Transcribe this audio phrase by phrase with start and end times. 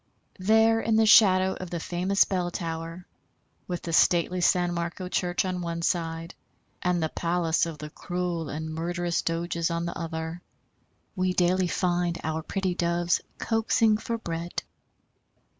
[0.39, 3.05] There in the shadow of the famous bell tower,
[3.67, 6.33] with the stately San Marco church on one side
[6.81, 10.41] and the palace of the cruel and murderous Doges on the other,
[11.15, 14.63] we daily find our pretty Doves coaxing for bread.